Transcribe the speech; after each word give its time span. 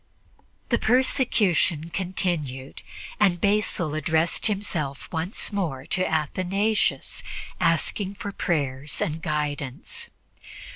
The 0.69 0.79
persecution 0.79 1.91
continued, 1.91 2.81
and 3.19 3.39
Basil 3.39 3.93
addressed 3.93 4.47
himself 4.47 5.07
once 5.11 5.53
more 5.53 5.85
to 5.85 6.03
Athanasius, 6.11 7.21
asking 7.59 8.15
for 8.15 8.31
prayers 8.31 8.99
and 8.99 9.21
guidance. 9.21 10.09